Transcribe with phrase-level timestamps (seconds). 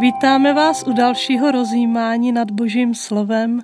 [0.00, 3.62] Vítáme vás u dalšího rozjímání nad Božím slovem,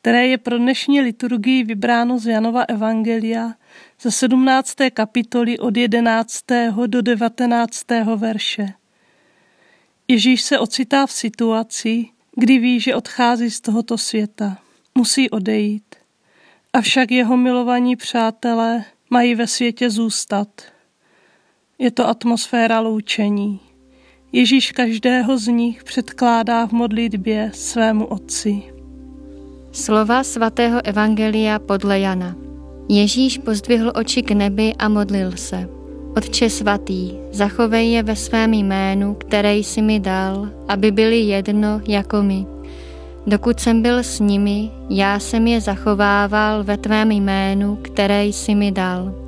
[0.00, 3.54] které je pro dnešní liturgii vybráno z Janova Evangelia
[4.00, 4.74] ze 17.
[4.92, 6.44] kapitoly od 11.
[6.86, 7.82] do 19.
[8.16, 8.66] verše.
[10.08, 14.58] Ježíš se ocitá v situaci, kdy ví, že odchází z tohoto světa.
[14.94, 15.94] Musí odejít.
[16.72, 20.48] Avšak jeho milovaní přátelé mají ve světě zůstat.
[21.78, 23.60] Je to atmosféra loučení.
[24.36, 28.62] Ježíš každého z nich předkládá v modlitbě svému otci.
[29.72, 32.36] Slova svatého Evangelia podle Jana.
[32.88, 35.68] Ježíš pozdvihl oči k nebi a modlil se.
[36.16, 42.22] Otče svatý, zachovej je ve svém jménu, které jsi mi dal, aby byli jedno jako
[42.22, 42.46] my.
[43.26, 48.72] Dokud jsem byl s nimi, já jsem je zachovával ve tvém jménu, které jsi mi
[48.72, 49.23] dal.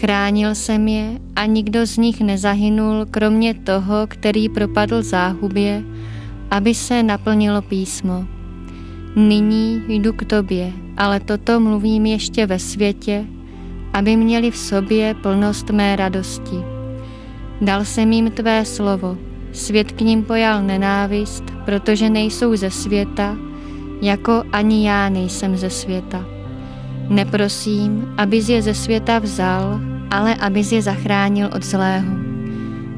[0.00, 5.82] Chránil jsem je a nikdo z nich nezahynul, kromě toho, který propadl záhubě,
[6.50, 8.24] aby se naplnilo písmo.
[9.16, 13.24] Nyní jdu k tobě, ale toto mluvím ještě ve světě,
[13.92, 16.56] aby měli v sobě plnost mé radosti.
[17.60, 19.18] Dal jsem jim tvé slovo,
[19.52, 23.36] svět k ním pojal nenávist, protože nejsou ze světa,
[24.02, 26.39] jako ani já nejsem ze světa.
[27.10, 29.80] Neprosím, abys je ze světa vzal,
[30.10, 32.14] ale abys je zachránil od zlého.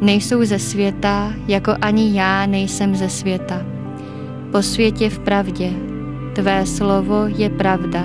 [0.00, 3.62] Nejsou ze světa, jako ani já nejsem ze světa.
[4.52, 5.72] Po světě v pravdě,
[6.34, 8.04] tvé slovo je pravda.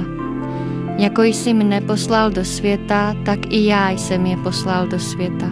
[0.98, 5.52] Jako jsi mne poslal do světa, tak i já jsem je poslal do světa.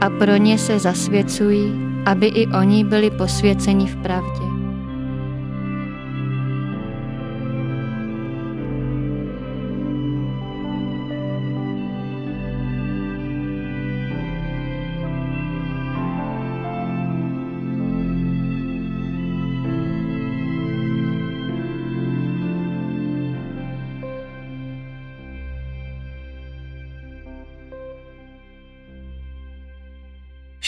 [0.00, 1.72] A pro ně se zasvěcují,
[2.06, 4.37] aby i oni byli posvěceni v pravdě.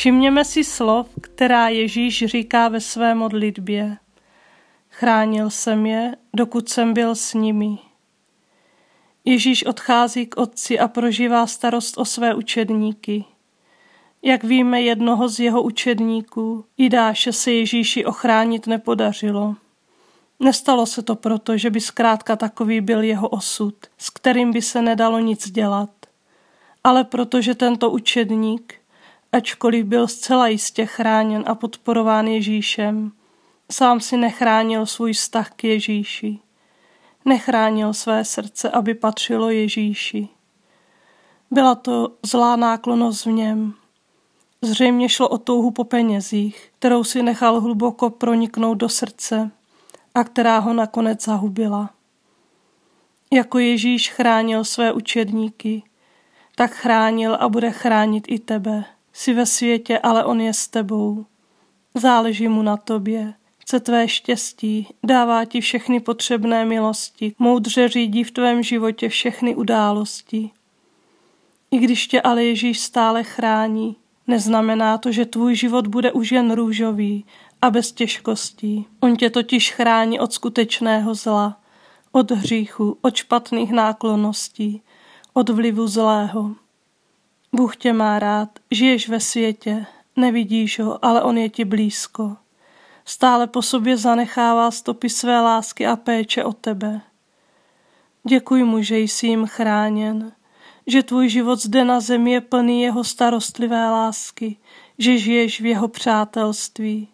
[0.01, 3.97] Všimněme si slov, která Ježíš říká ve své modlitbě.
[4.91, 7.79] Chránil jsem je, dokud jsem byl s nimi.
[9.25, 13.25] Ježíš odchází k otci a prožívá starost o své učedníky.
[14.23, 19.57] Jak víme, jednoho z jeho učedníků, Jidáše, se Ježíši ochránit nepodařilo.
[20.39, 24.83] Nestalo se to proto, že by zkrátka takový byl jeho osud, s kterým by se
[24.83, 25.91] nedalo nic dělat,
[26.85, 28.80] ale protože tento učedník
[29.33, 33.13] ačkoliv byl zcela jistě chráněn a podporován Ježíšem,
[33.71, 36.39] sám si nechránil svůj vztah k Ježíši.
[37.25, 40.29] Nechránil své srdce, aby patřilo Ježíši.
[41.51, 43.75] Byla to zlá náklonost v něm.
[44.63, 49.51] Zřejmě šlo o touhu po penězích, kterou si nechal hluboko proniknout do srdce
[50.15, 51.91] a která ho nakonec zahubila.
[53.33, 55.83] Jako Ježíš chránil své učedníky,
[56.55, 58.85] tak chránil a bude chránit i tebe.
[59.21, 61.27] Jsi ve světě, ale on je s tebou.
[61.95, 63.35] Záleží mu na tobě.
[63.59, 70.51] Chce tvé štěstí, dává ti všechny potřebné milosti, moudře řídí v tvém životě všechny události.
[71.71, 76.53] I když tě ale Ježíš stále chrání, neznamená to, že tvůj život bude už jen
[76.53, 77.25] růžový
[77.63, 78.87] a bez těžkostí.
[79.01, 81.61] On tě totiž chrání od skutečného zla,
[82.13, 84.83] od hříchu, od špatných náklonností,
[85.33, 86.55] od vlivu zlého.
[87.53, 92.37] Bůh tě má rád, žiješ ve světě, nevidíš ho, ale on je ti blízko.
[93.05, 97.01] Stále po sobě zanechává stopy své lásky a péče o tebe.
[98.29, 100.33] Děkuji mu, že jsi jim chráněn,
[100.87, 104.57] že tvůj život zde na zemi je plný jeho starostlivé lásky,
[104.99, 107.09] že žiješ v jeho přátelství.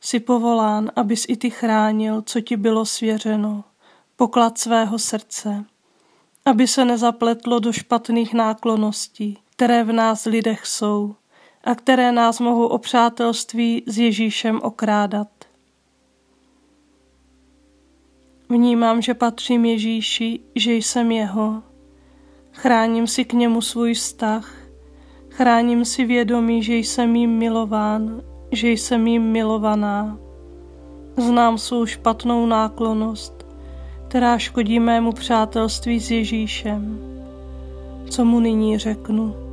[0.00, 3.64] Jsi povolán, abys i ty chránil, co ti bylo svěřeno,
[4.16, 5.64] poklad svého srdce
[6.44, 11.14] aby se nezapletlo do špatných náklonností, které v nás lidech jsou
[11.64, 15.28] a které nás mohou o přátelství s Ježíšem okrádat.
[18.48, 21.62] Vnímám, že patřím Ježíši, že jsem jeho.
[22.52, 24.54] Chráním si k němu svůj vztah,
[25.30, 30.18] chráním si vědomí, že jsem jim milován, že jsem jim milovaná.
[31.16, 33.43] Znám svou špatnou náklonost,
[34.14, 36.98] která škodí mému přátelství s Ježíšem.
[38.10, 39.43] Co mu nyní řeknu?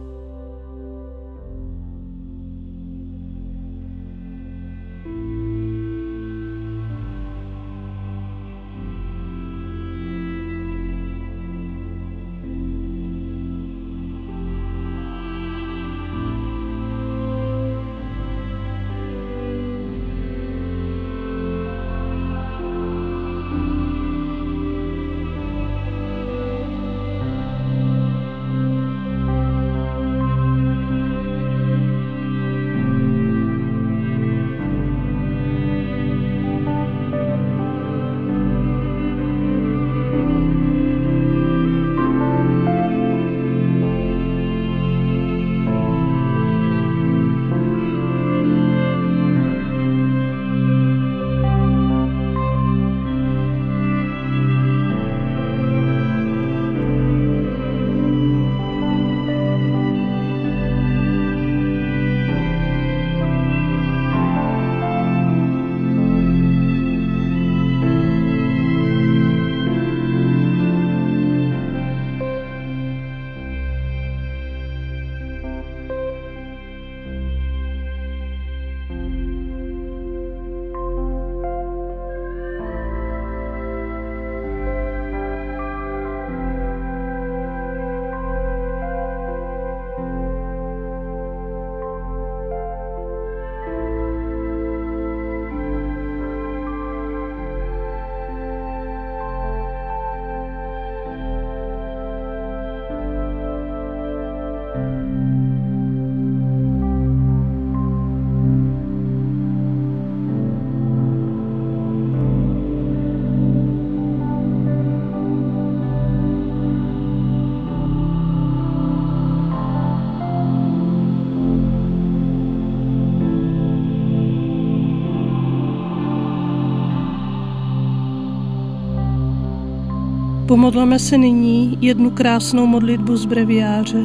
[130.51, 134.01] Pomodleme se nyní jednu krásnou modlitbu z breviáře.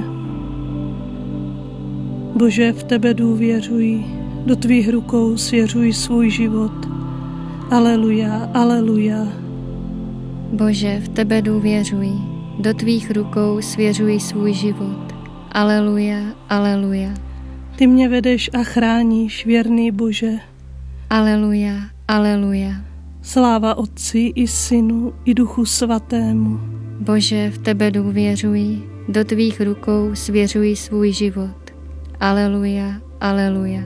[2.37, 4.04] Bože, v tebe důvěřuji,
[4.46, 6.72] do tvých rukou svěřuji svůj život.
[7.70, 9.28] Aleluja, aleluja.
[10.52, 12.14] Bože, v tebe důvěřuji,
[12.58, 15.14] do tvých rukou svěřuji svůj život.
[15.52, 17.10] Aleluja, aleluja.
[17.76, 20.32] Ty mě vedeš a chráníš, věrný Bože.
[21.10, 21.75] Aleluja,
[22.08, 22.85] aleluja.
[23.26, 26.61] Sláva Otci i Synu i Duchu Svatému.
[27.00, 31.75] Bože, v tebe důvěřuji, do tvých rukou svěřuji svůj život.
[32.20, 33.81] Aleluja, aleluja.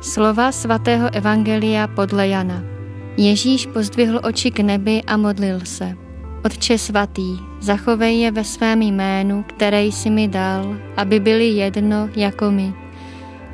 [0.00, 2.62] Slova svatého Evangelia podle Jana.
[3.16, 6.07] Ježíš pozdvihl oči k nebi a modlil se.
[6.48, 12.50] Otče svatý, zachovej je ve svém jménu, které jsi mi dal, aby byli jedno jako
[12.50, 12.72] my.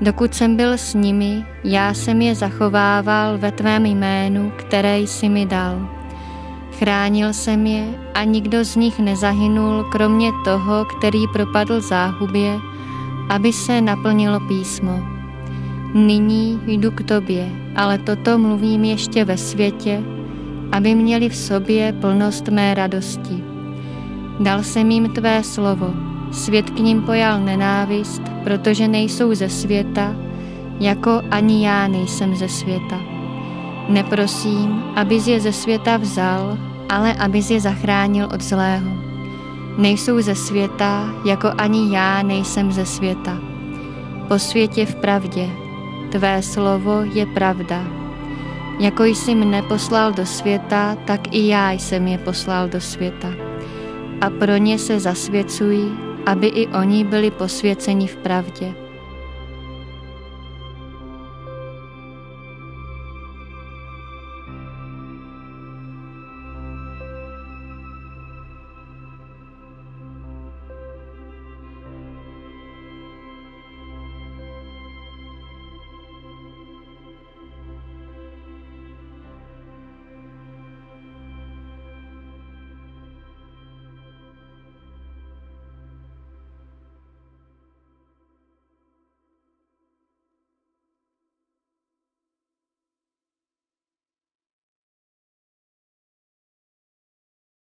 [0.01, 5.47] Dokud jsem byl s nimi, já jsem je zachovával ve tvém jménu, které jsi mi
[5.47, 5.89] dal.
[6.79, 12.59] Chránil jsem je a nikdo z nich nezahynul, kromě toho, který propadl záhubě,
[13.29, 15.03] aby se naplnilo písmo.
[15.95, 20.03] Nyní jdu k tobě, ale toto mluvím ještě ve světě,
[20.75, 23.45] aby měli v sobě plnost mé radosti.
[24.41, 25.95] Dal jsem jim tvé slovo,
[26.33, 30.15] svět k ním pojal nenávist, protože nejsou ze světa,
[30.81, 33.01] jako ani já nejsem ze světa.
[33.89, 36.59] Neprosím, abys je ze světa vzal,
[36.89, 38.91] ale abys je zachránil od zlého.
[39.79, 43.39] Nejsou ze světa, jako ani já nejsem ze světa.
[44.29, 45.51] Po světě v pravdě,
[46.11, 48.04] tvé slovo je pravda.
[48.79, 53.29] Jako jsi mne poslal do světa, tak i já jsem je poslal do světa.
[54.21, 55.93] A pro ně se zasvěcují,
[56.27, 58.84] aby i oni byli posvěceni v pravdě.